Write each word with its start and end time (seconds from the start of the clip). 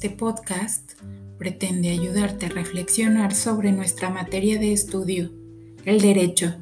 Este 0.00 0.10
podcast 0.10 0.92
pretende 1.38 1.90
ayudarte 1.90 2.46
a 2.46 2.50
reflexionar 2.50 3.34
sobre 3.34 3.72
nuestra 3.72 4.10
materia 4.10 4.56
de 4.56 4.72
estudio, 4.72 5.32
el 5.84 6.00
derecho. 6.00 6.54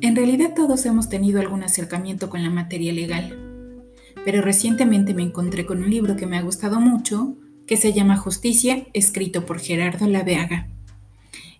En 0.00 0.14
realidad 0.14 0.54
todos 0.54 0.86
hemos 0.86 1.08
tenido 1.08 1.40
algún 1.40 1.64
acercamiento 1.64 2.30
con 2.30 2.44
la 2.44 2.50
materia 2.50 2.92
legal, 2.92 3.84
pero 4.24 4.40
recientemente 4.40 5.14
me 5.14 5.24
encontré 5.24 5.66
con 5.66 5.82
un 5.82 5.90
libro 5.90 6.14
que 6.14 6.26
me 6.26 6.38
ha 6.38 6.42
gustado 6.42 6.78
mucho, 6.78 7.34
que 7.66 7.76
se 7.76 7.92
llama 7.92 8.16
Justicia, 8.16 8.86
escrito 8.92 9.44
por 9.44 9.58
Gerardo 9.58 10.06
Laveaga. 10.06 10.68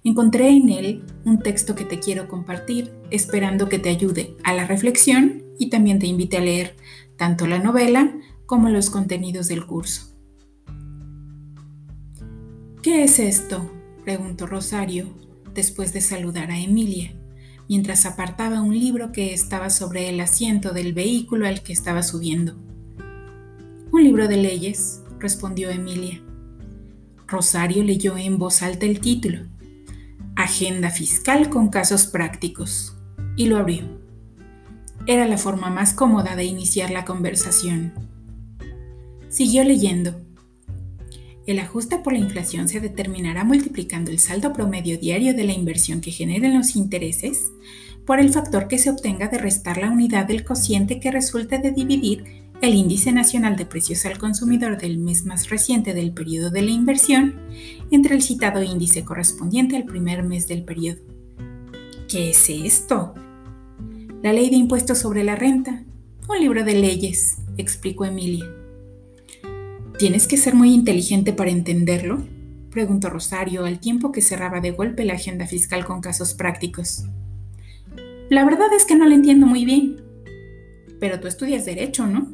Encontré 0.05 0.51
en 0.51 0.69
él 0.69 1.03
un 1.25 1.41
texto 1.41 1.75
que 1.75 1.85
te 1.85 1.99
quiero 1.99 2.29
compartir, 2.29 2.93
esperando 3.11 3.69
que 3.69 3.81
te 3.81 3.89
ayude 3.89 4.37
a 4.45 4.55
la 4.55 4.65
reflexión 4.65 5.43
y 5.59 5.71
también 5.71 5.99
te 5.99 6.07
invite 6.07 6.37
a 6.37 6.41
leer 6.41 6.77
tanto 7.17 7.49
la 7.49 7.59
novela 7.59 8.15
como 8.49 8.71
los 8.71 8.89
contenidos 8.89 9.49
del 9.49 9.67
curso. 9.67 10.19
¿Qué 12.83 13.05
es 13.05 13.19
esto? 13.19 13.71
preguntó 14.05 14.47
Rosario 14.47 15.15
después 15.53 15.93
de 15.93 16.01
saludar 16.01 16.51
a 16.51 16.59
Emilia, 16.59 17.15
mientras 17.69 18.07
apartaba 18.07 18.63
un 18.63 18.73
libro 18.73 19.13
que 19.13 19.35
estaba 19.35 19.69
sobre 19.69 20.09
el 20.09 20.19
asiento 20.21 20.73
del 20.73 20.95
vehículo 20.95 21.47
al 21.47 21.63
que 21.63 21.75
estaba 21.75 22.03
subiendo. 22.03 22.57
Un 23.93 24.03
libro 24.03 24.29
de 24.29 24.39
leyes, 24.39 25.03
respondió 25.19 25.69
Emilia. 25.69 26.23
Rosario 27.27 27.85
leyó 27.85 28.17
en 28.17 28.39
voz 28.39 28.63
alta 28.63 28.87
el 28.87 29.01
título, 29.01 29.41
Agenda 30.37 30.89
Fiscal 30.89 31.51
con 31.51 31.69
Casos 31.69 32.07
Prácticos, 32.07 32.97
y 33.37 33.45
lo 33.45 33.59
abrió. 33.59 33.85
Era 35.05 35.29
la 35.29 35.37
forma 35.37 35.69
más 35.69 35.93
cómoda 35.93 36.35
de 36.35 36.45
iniciar 36.45 36.91
la 36.91 37.05
conversación. 37.05 38.08
Siguió 39.29 39.63
leyendo. 39.65 40.15
El 41.47 41.59
ajuste 41.61 41.99
por 41.99 42.13
la 42.13 42.19
inflación 42.19 42.69
se 42.69 42.81
determinará 42.81 43.45
multiplicando 43.45 44.11
el 44.11 44.19
saldo 44.19 44.53
promedio 44.53 44.99
diario 44.99 45.35
de 45.35 45.45
la 45.45 45.53
inversión 45.53 46.01
que 46.01 46.11
generen 46.11 46.57
los 46.57 46.77
intereses 46.77 47.51
por 48.05 48.21
el 48.21 48.31
factor 48.31 48.69
que 48.69 48.79
se 48.79 48.91
obtenga 48.91 49.29
de 49.29 49.39
restar 49.39 49.79
la 49.79 49.91
unidad 49.91 50.27
del 50.27 50.45
cociente 50.45 50.99
que 50.99 51.11
resulte 51.11 51.59
de 51.59 51.73
dividir 51.73 52.49
el 52.61 52.75
índice 52.75 53.13
nacional 53.13 53.57
de 53.57 53.67
precios 53.67 54.05
al 54.05 54.19
consumidor 54.19 54.79
del 54.79 54.99
mes 54.99 55.25
más 55.25 55.49
reciente 55.49 55.95
del 55.95 56.13
periodo 56.13 56.51
de 56.51 56.63
la 56.63 56.71
inversión 56.71 57.41
entre 57.91 58.15
el 58.15 58.23
citado 58.23 58.63
índice 58.63 59.05
correspondiente 59.05 59.77
al 59.77 59.85
primer 59.85 60.23
mes 60.23 60.49
del 60.49 60.65
periodo. 60.65 61.01
¿Qué 62.09 62.31
es 62.31 62.49
esto? 62.49 63.15
La 64.23 64.33
ley 64.33 64.51
de 64.51 64.57
impuestos 64.57 64.99
sobre 64.99 65.23
la 65.23 65.37
renta. 65.37 65.85
Un 66.29 66.41
libro 66.41 66.65
de 66.65 66.75
leyes, 66.75 67.37
explicó 67.57 68.05
Emilia. 68.05 68.58
¿Tienes 69.99 70.29
que 70.29 70.37
ser 70.37 70.55
muy 70.55 70.73
inteligente 70.73 71.33
para 71.33 71.51
entenderlo? 71.51 72.25
preguntó 72.71 73.11
Rosario 73.11 73.65
al 73.65 73.81
tiempo 73.81 74.13
que 74.13 74.21
cerraba 74.21 74.61
de 74.61 74.71
golpe 74.71 75.05
la 75.05 75.15
agenda 75.15 75.47
fiscal 75.47 75.85
con 75.85 76.01
casos 76.01 76.35
prácticos. 76.35 77.05
La 78.31 78.45
verdad 78.45 78.73
es 78.77 78.85
que 78.85 78.95
no 78.95 79.09
lo 79.09 79.15
entiendo 79.15 79.47
muy 79.47 79.65
bien. 79.65 80.01
Pero 81.01 81.19
tú 81.19 81.27
estudias 81.27 81.65
derecho, 81.65 82.07
¿no? 82.07 82.31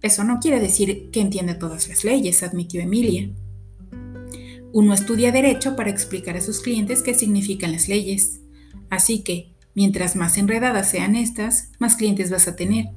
Eso 0.00 0.24
no 0.24 0.40
quiere 0.40 0.58
decir 0.58 1.10
que 1.12 1.20
entiende 1.20 1.54
todas 1.54 1.88
las 1.88 2.02
leyes, 2.04 2.42
admitió 2.42 2.80
Emilia. 2.80 3.30
Uno 4.72 4.94
estudia 4.94 5.30
derecho 5.30 5.76
para 5.76 5.90
explicar 5.90 6.36
a 6.36 6.40
sus 6.40 6.60
clientes 6.60 7.02
qué 7.02 7.14
significan 7.14 7.70
las 7.70 7.88
leyes. 7.88 8.40
Así 8.90 9.22
que, 9.22 9.52
Mientras 9.74 10.16
más 10.16 10.36
enredadas 10.36 10.90
sean 10.90 11.16
estas, 11.16 11.70
más 11.78 11.96
clientes 11.96 12.30
vas 12.30 12.46
a 12.46 12.56
tener 12.56 12.90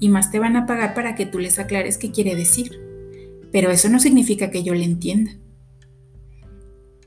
y 0.00 0.08
más 0.08 0.30
te 0.30 0.38
van 0.38 0.56
a 0.56 0.64
pagar 0.64 0.94
para 0.94 1.14
que 1.14 1.26
tú 1.26 1.38
les 1.38 1.58
aclares 1.58 1.98
qué 1.98 2.10
quiere 2.10 2.34
decir. 2.34 2.91
Pero 3.52 3.70
eso 3.70 3.88
no 3.88 4.00
significa 4.00 4.50
que 4.50 4.62
yo 4.62 4.74
le 4.74 4.84
entienda. 4.84 5.32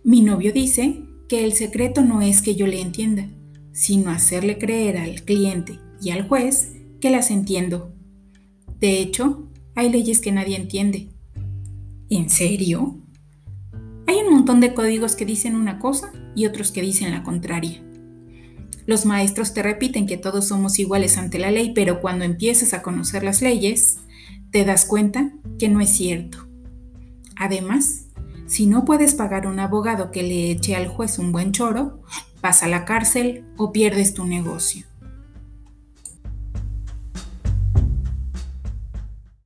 Mi 0.04 0.22
novio 0.22 0.54
dice 0.54 1.04
que 1.28 1.44
el 1.44 1.54
secreto 1.54 2.04
no 2.04 2.22
es 2.22 2.42
que 2.42 2.56
yo 2.56 2.68
le 2.68 2.80
entienda, 2.80 3.28
sino 3.72 4.12
hacerle 4.12 4.58
creer 4.58 4.98
al 4.98 5.24
cliente 5.24 5.80
y 6.00 6.12
al 6.12 6.28
juez 6.28 6.74
que 7.02 7.10
las 7.10 7.32
entiendo. 7.32 7.92
De 8.80 9.00
hecho, 9.00 9.50
hay 9.74 9.90
leyes 9.90 10.22
que 10.22 10.32
nadie 10.32 10.56
entiende. 10.56 11.10
¿En 12.10 12.30
serio? 12.30 13.00
Hay 14.08 14.18
un 14.18 14.32
montón 14.32 14.60
de 14.60 14.76
códigos 14.76 15.16
que 15.16 15.26
dicen 15.26 15.56
una 15.56 15.80
cosa 15.80 16.12
y 16.36 16.46
otros 16.46 16.72
que 16.72 16.82
dicen 16.82 17.12
la 17.12 17.24
contraria. 17.24 17.82
Los 18.86 19.06
maestros 19.06 19.54
te 19.54 19.64
repiten 19.64 20.06
que 20.06 20.18
todos 20.18 20.48
somos 20.48 20.78
iguales 20.78 21.18
ante 21.18 21.40
la 21.40 21.50
ley, 21.50 21.72
pero 21.74 22.02
cuando 22.02 22.24
empiezas 22.24 22.74
a 22.74 22.84
conocer 22.84 23.24
las 23.24 23.42
leyes, 23.42 23.98
te 24.56 24.64
das 24.64 24.86
cuenta 24.86 25.34
que 25.60 25.68
no 25.68 25.82
es 25.82 25.90
cierto. 25.90 26.48
Además, 27.36 28.06
si 28.48 28.68
no 28.68 28.86
puedes 28.86 29.14
pagar 29.14 29.48
un 29.48 29.60
abogado 29.60 30.12
que 30.12 30.24
le 30.24 30.50
eche 30.50 30.78
al 30.78 30.88
juez 30.88 31.20
un 31.20 31.34
buen 31.34 31.52
choro, 31.52 32.02
vas 32.42 32.64
a 32.64 32.70
la 32.70 32.86
cárcel 32.86 33.44
o 33.58 33.74
pierdes 33.74 34.14
tu 34.14 34.24
negocio. 34.24 34.86